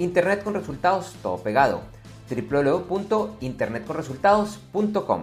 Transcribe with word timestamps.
Internet 0.00 0.44
con 0.44 0.54
resultados, 0.54 1.16
todo 1.22 1.42
pegado. 1.42 1.82
www.internetconresultados.com. 2.30 5.22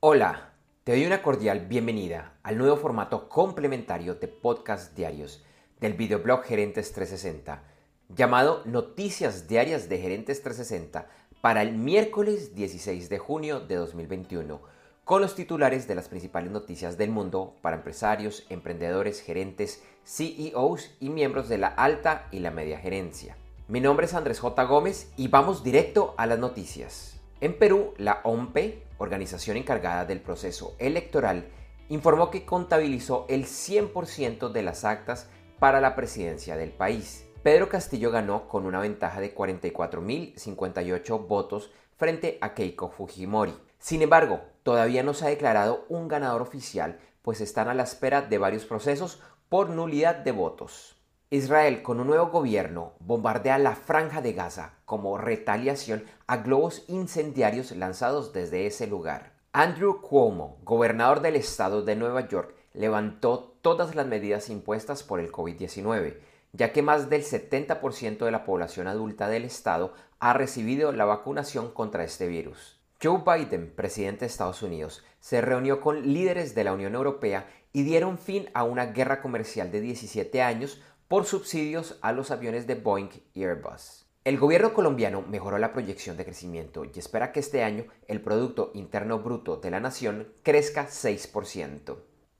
Hola, 0.00 0.52
te 0.84 0.92
doy 0.92 1.06
una 1.06 1.22
cordial 1.22 1.60
bienvenida 1.60 2.34
al 2.42 2.58
nuevo 2.58 2.76
formato 2.76 3.30
complementario 3.30 4.16
de 4.16 4.28
podcast 4.28 4.94
diarios 4.94 5.42
del 5.80 5.94
videoblog 5.94 6.42
Gerentes 6.42 6.92
360, 6.92 7.62
llamado 8.10 8.60
Noticias 8.66 9.48
Diarias 9.48 9.88
de 9.88 9.96
Gerentes 9.96 10.42
360 10.42 11.08
para 11.40 11.62
el 11.62 11.72
miércoles 11.72 12.54
16 12.54 13.08
de 13.08 13.18
junio 13.18 13.60
de 13.60 13.76
2021, 13.76 14.60
con 15.04 15.22
los 15.22 15.34
titulares 15.34 15.88
de 15.88 15.94
las 15.94 16.10
principales 16.10 16.50
noticias 16.50 16.98
del 16.98 17.08
mundo 17.08 17.54
para 17.62 17.76
empresarios, 17.76 18.44
emprendedores, 18.50 19.22
gerentes, 19.22 19.82
CEOs 20.04 20.90
y 21.00 21.08
miembros 21.08 21.48
de 21.48 21.56
la 21.56 21.68
alta 21.68 22.28
y 22.30 22.40
la 22.40 22.50
media 22.50 22.78
gerencia. 22.78 23.38
Mi 23.68 23.82
nombre 23.82 24.06
es 24.06 24.14
Andrés 24.14 24.40
J. 24.40 24.64
Gómez 24.64 25.12
y 25.18 25.28
vamos 25.28 25.62
directo 25.62 26.14
a 26.16 26.24
las 26.24 26.38
noticias. 26.38 27.20
En 27.42 27.58
Perú, 27.58 27.92
la 27.98 28.22
OMPE, 28.24 28.82
organización 28.96 29.58
encargada 29.58 30.06
del 30.06 30.22
proceso 30.22 30.74
electoral, 30.78 31.50
informó 31.90 32.30
que 32.30 32.46
contabilizó 32.46 33.26
el 33.28 33.44
100% 33.44 34.52
de 34.52 34.62
las 34.62 34.86
actas 34.86 35.28
para 35.58 35.82
la 35.82 35.94
presidencia 35.96 36.56
del 36.56 36.70
país. 36.70 37.26
Pedro 37.42 37.68
Castillo 37.68 38.10
ganó 38.10 38.48
con 38.48 38.64
una 38.64 38.80
ventaja 38.80 39.20
de 39.20 39.34
44.058 39.34 41.26
votos 41.26 41.70
frente 41.98 42.38
a 42.40 42.54
Keiko 42.54 42.88
Fujimori. 42.88 43.52
Sin 43.78 44.00
embargo, 44.00 44.40
todavía 44.62 45.02
no 45.02 45.12
se 45.12 45.26
ha 45.26 45.28
declarado 45.28 45.84
un 45.90 46.08
ganador 46.08 46.40
oficial, 46.40 47.00
pues 47.20 47.42
están 47.42 47.68
a 47.68 47.74
la 47.74 47.82
espera 47.82 48.22
de 48.22 48.38
varios 48.38 48.64
procesos 48.64 49.20
por 49.50 49.68
nulidad 49.68 50.16
de 50.16 50.32
votos. 50.32 50.97
Israel, 51.30 51.82
con 51.82 52.00
un 52.00 52.06
nuevo 52.06 52.28
gobierno, 52.28 52.94
bombardea 53.00 53.58
la 53.58 53.74
franja 53.74 54.22
de 54.22 54.32
Gaza 54.32 54.78
como 54.86 55.18
retaliación 55.18 56.04
a 56.26 56.38
globos 56.38 56.84
incendiarios 56.88 57.72
lanzados 57.72 58.32
desde 58.32 58.66
ese 58.66 58.86
lugar. 58.86 59.34
Andrew 59.52 60.00
Cuomo, 60.00 60.56
gobernador 60.64 61.20
del 61.20 61.36
estado 61.36 61.82
de 61.82 61.96
Nueva 61.96 62.28
York, 62.28 62.54
levantó 62.72 63.58
todas 63.60 63.94
las 63.94 64.06
medidas 64.06 64.48
impuestas 64.48 65.02
por 65.02 65.20
el 65.20 65.30
COVID-19, 65.30 66.16
ya 66.54 66.72
que 66.72 66.80
más 66.80 67.10
del 67.10 67.22
70% 67.22 68.24
de 68.24 68.30
la 68.30 68.46
población 68.46 68.86
adulta 68.86 69.28
del 69.28 69.44
estado 69.44 69.92
ha 70.20 70.32
recibido 70.32 70.92
la 70.92 71.04
vacunación 71.04 71.70
contra 71.72 72.04
este 72.04 72.26
virus. 72.26 72.80
Joe 73.02 73.22
Biden, 73.24 73.70
presidente 73.76 74.20
de 74.20 74.26
Estados 74.26 74.62
Unidos, 74.62 75.04
se 75.20 75.42
reunió 75.42 75.82
con 75.82 76.10
líderes 76.10 76.54
de 76.54 76.64
la 76.64 76.72
Unión 76.72 76.94
Europea 76.94 77.46
y 77.74 77.82
dieron 77.82 78.16
fin 78.16 78.48
a 78.54 78.64
una 78.64 78.86
guerra 78.86 79.20
comercial 79.20 79.70
de 79.70 79.82
17 79.82 80.40
años 80.40 80.80
por 81.08 81.24
subsidios 81.24 81.98
a 82.02 82.12
los 82.12 82.30
aviones 82.30 82.66
de 82.66 82.74
Boeing 82.74 83.08
y 83.32 83.42
Airbus. 83.42 84.04
El 84.24 84.38
gobierno 84.38 84.74
colombiano 84.74 85.22
mejoró 85.22 85.56
la 85.56 85.72
proyección 85.72 86.18
de 86.18 86.26
crecimiento 86.26 86.84
y 86.84 86.98
espera 86.98 87.32
que 87.32 87.40
este 87.40 87.64
año 87.64 87.86
el 88.06 88.20
Producto 88.20 88.72
Interno 88.74 89.18
Bruto 89.20 89.56
de 89.56 89.70
la 89.70 89.80
nación 89.80 90.28
crezca 90.42 90.86
6%. 90.86 91.96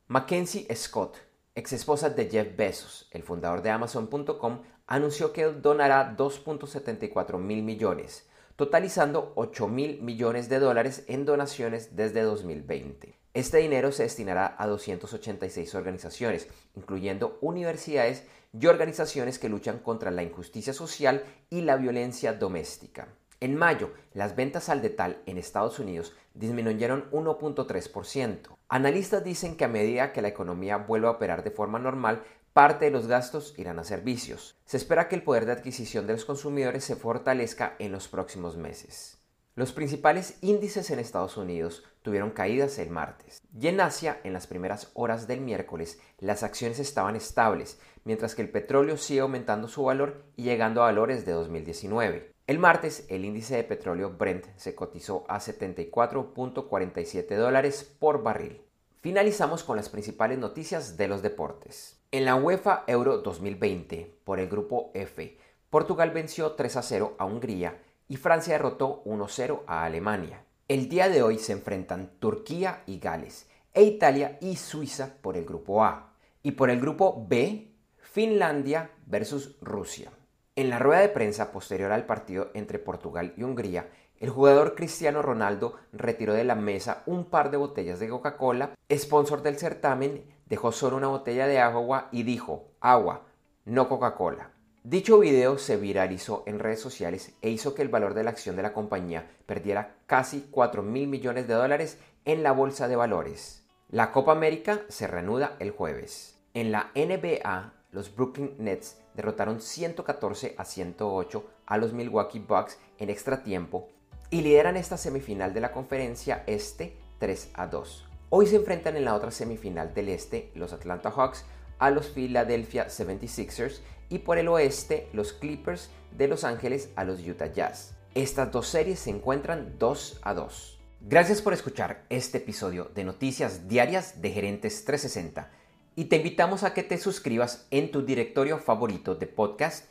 Mackenzie 0.09 0.67
Scott, 0.77 1.17
ex 1.55 1.73
esposa 1.73 2.11
de 2.11 2.29
Jeff 2.29 2.57
Bezos, 2.57 3.09
el 3.11 3.23
fundador 3.23 3.63
de 3.63 3.71
Amazon.com, 3.71 4.61
anunció 4.87 5.33
que 5.33 5.45
donará 5.47 6.15
2.74 6.15 7.39
mil 7.39 7.63
millones, 7.63 8.29
totalizando 8.59 9.31
8 9.37 9.69
mil 9.69 10.03
millones 10.03 10.49
de 10.49 10.59
dólares 10.59 11.05
en 11.07 11.25
donaciones 11.25 11.95
desde 11.95 12.23
2020. 12.23 13.15
Este 13.33 13.59
dinero 13.59 13.93
se 13.93 14.03
destinará 14.03 14.57
a 14.59 14.67
286 14.67 15.77
organizaciones, 15.77 16.49
incluyendo 16.75 17.39
universidades 17.41 18.25
y 18.53 18.67
organizaciones 18.67 19.39
que 19.39 19.49
luchan 19.49 19.79
contra 19.79 20.11
la 20.11 20.25
injusticia 20.25 20.73
social 20.73 21.23
y 21.51 21.61
la 21.61 21.77
violencia 21.77 22.33
doméstica. 22.33 23.07
En 23.39 23.55
mayo, 23.55 23.93
las 24.13 24.35
ventas 24.35 24.69
al 24.69 24.83
detal 24.83 25.23
en 25.27 25.39
Estados 25.39 25.79
Unidos 25.79 26.17
disminuyeron 26.35 27.09
1.3%. 27.13 28.57
Analistas 28.69 29.23
dicen 29.23 29.57
que 29.57 29.67
a 29.67 29.69
medida 29.69 30.13
que 30.13 30.21
la 30.21 30.29
economía 30.29 30.79
vuelva 30.79 31.11
a 31.11 31.13
operar 31.13 31.45
de 31.45 31.53
forma 31.53 31.79
normal, 31.79 32.25
parte 32.59 32.87
de 32.87 32.91
los 32.91 33.07
gastos 33.07 33.55
irán 33.57 33.79
a 33.79 33.85
servicios. 33.85 34.57
Se 34.65 34.79
espera 34.79 35.07
que 35.07 35.15
el 35.15 35.23
poder 35.23 35.47
de 35.47 35.53
adquisición 35.53 36.09
de 36.09 36.15
los 36.15 36.25
consumidores 36.25 36.83
se 36.83 36.97
fortalezca 36.97 37.77
en 37.79 37.93
los 37.93 38.09
próximos 38.09 38.57
meses. 38.57 39.17
Los 39.55 39.71
principales 39.71 40.39
índices 40.41 40.91
en 40.91 40.99
Estados 40.99 41.37
Unidos 41.37 41.85
tuvieron 42.03 42.33
caídas 42.33 42.81
el 42.81 42.91
martes 42.91 43.41
y 43.57 43.69
en 43.69 43.81
Asia 43.81 44.19
en 44.25 44.33
las 44.33 44.49
primeras 44.49 44.91
horas 44.95 45.29
del 45.29 45.41
miércoles 45.41 46.01
las 46.19 46.43
acciones 46.43 46.81
estaban 46.81 47.15
estables, 47.15 47.79
mientras 48.03 48.35
que 48.35 48.43
el 48.43 48.51
petróleo 48.51 48.97
sigue 48.97 49.21
aumentando 49.21 49.69
su 49.69 49.85
valor 49.85 50.25
y 50.35 50.43
llegando 50.43 50.83
a 50.83 50.87
valores 50.87 51.25
de 51.25 51.35
2019. 51.35 52.33
El 52.49 52.59
martes 52.59 53.07
el 53.09 53.25
índice 53.25 53.55
de 53.55 53.63
petróleo 53.63 54.17
Brent 54.19 54.47
se 54.57 54.75
cotizó 54.75 55.25
a 55.29 55.39
74.47 55.39 57.37
dólares 57.37 57.85
por 58.01 58.25
barril. 58.25 58.63
Finalizamos 59.01 59.63
con 59.63 59.77
las 59.77 59.89
principales 59.89 60.39
noticias 60.39 60.97
de 60.97 61.07
los 61.07 61.23
deportes. 61.23 61.98
En 62.11 62.25
la 62.25 62.37
UEFA 62.37 62.85
Euro 62.87 63.19
2020, 63.19 64.21
por 64.25 64.41
el 64.41 64.49
grupo 64.49 64.91
F, 64.95 65.37
Portugal 65.69 66.11
venció 66.11 66.53
3 66.53 66.77
a 66.79 66.83
0 66.83 67.17
a 67.19 67.27
Hungría 67.27 67.83
y 68.09 68.17
Francia 68.17 68.55
derrotó 68.55 69.05
1-0 69.05 69.65
a 69.67 69.85
Alemania. 69.85 70.43
El 70.69 70.89
día 70.89 71.11
de 71.11 71.23
hoy 71.23 71.39
se 71.39 71.53
enfrentan 71.53 72.13
Turquía 72.19 72.83
y 72.87 72.99
Gales 72.99 73.47
e 73.75 73.83
Italia 73.83 74.39
y 74.41 74.57
Suiza 74.57 75.17
por 75.21 75.37
el 75.37 75.45
grupo 75.45 75.85
A. 75.85 76.15
Y 76.43 76.53
por 76.53 76.71
el 76.71 76.81
grupo 76.81 77.27
B, 77.29 77.75
Finlandia 77.99 78.91
versus 79.05 79.59
Rusia. 79.61 80.11
En 80.57 80.71
la 80.71 80.79
rueda 80.79 81.03
de 81.03 81.11
prensa 81.11 81.53
posterior 81.53 81.93
al 81.93 82.07
partido 82.07 82.51
entre 82.55 82.79
Portugal 82.79 83.35
y 83.37 83.43
Hungría, 83.43 83.91
el 84.21 84.31
jugador 84.31 84.75
Cristiano 84.75 85.23
Ronaldo 85.23 85.77
retiró 85.93 86.35
de 86.35 86.45
la 86.45 86.57
mesa 86.57 87.03
un 87.07 87.25
par 87.25 87.51
de 87.51 87.57
botellas 87.57 88.01
de 88.01 88.09
Coca-Cola, 88.09 88.73
sponsor 88.93 89.43
del 89.43 89.59
certamen, 89.59 90.25
dejó 90.47 90.73
solo 90.73 90.97
una 90.97 91.07
botella 91.07 91.47
de 91.47 91.61
agua 91.61 92.09
y 92.11 92.25
dijo, 92.25 92.67
agua, 92.81 93.23
no 93.65 93.89
Coca-Cola. 93.89 94.51
Dicho 94.83 95.19
video 95.19 95.59
se 95.59 95.77
viralizó 95.77 96.43
en 96.47 96.59
redes 96.59 96.81
sociales 96.81 97.35
e 97.43 97.51
hizo 97.51 97.75
que 97.75 97.83
el 97.83 97.89
valor 97.89 98.15
de 98.15 98.25
la 98.25 98.31
acción 98.31 98.57
de 98.57 98.63
la 98.63 98.73
compañía 98.73 99.31
perdiera 99.47 99.97
casi 100.07 100.49
4 100.51 100.83
mil 100.83 101.09
millones 101.09 101.47
de 101.47 101.55
dólares 101.55 101.99
en 102.25 102.43
la 102.43 102.53
bolsa 102.53 102.89
de 102.89 102.97
valores. 102.97 103.65
La 103.91 104.11
Copa 104.13 104.33
América 104.33 104.81
se 104.89 105.07
reanuda 105.07 105.57
el 105.61 105.71
jueves. 105.71 106.39
En 106.55 106.73
la 106.73 106.91
NBA, 106.95 107.73
los 107.93 108.15
Brooklyn 108.15 108.55
Nets 108.59 108.99
derrotaron 109.15 109.61
114 109.61 110.55
a 110.59 110.65
108 110.65 111.45
a 111.67 111.77
los 111.77 111.93
Milwaukee 111.93 112.39
Bucks 112.39 112.79
en 112.99 113.11
extra 113.11 113.43
tiempo 113.43 113.89
y 114.31 114.43
lideran 114.43 114.77
esta 114.77 114.97
semifinal 114.97 115.55
de 115.55 115.61
la 115.61 115.73
conferencia 115.73 116.43
este 116.47 116.97
3 117.19 117.51
a 117.55 117.67
2. 117.67 118.05
Hoy 118.31 118.47
se 118.47 118.57
enfrentan 118.57 118.97
en 118.97 119.05
la 119.05 119.15
otra 119.15 119.31
semifinal 119.31 119.95
del 119.95 120.11
este 120.11 120.51
los 120.55 120.73
Atlanta 120.73 121.11
Hawks 121.11 121.45
a 121.79 121.91
los 121.91 122.09
Philadelphia 122.09 122.89
76ers 122.89 123.81
y 124.11 124.19
por 124.19 124.39
el 124.39 124.49
oeste 124.49 125.09
los 125.13 125.33
Clippers 125.33 125.91
de 126.17 126.29
Los 126.29 126.45
Ángeles 126.45 126.91
a 126.97 127.05
los 127.05 127.27
Utah 127.27 127.53
Jazz. 127.53 127.95
Estas 128.15 128.53
dos 128.53 128.69
series 128.69 128.99
se 128.99 129.11
encuentran 129.11 129.77
2 129.79 130.21
a 130.23 130.35
2. 130.35 130.79
Gracias 131.01 131.41
por 131.41 131.53
escuchar 131.53 132.05
este 132.09 132.39
episodio 132.39 132.91
de 132.95 133.05
Noticias 133.05 133.69
Diarias 133.69 134.21
de 134.21 134.31
Gerentes 134.31 134.85
360 134.85 135.51
y 135.95 136.07
te 136.07 136.17
invitamos 136.17 136.65
a 136.65 136.75
que 136.75 136.83
te 136.83 136.99
suscribas 136.99 137.67
en 137.71 137.91
tu 137.91 138.05
directorio 138.05 138.59
favorito 138.59 139.15
de 139.15 139.27
podcast 139.27 139.91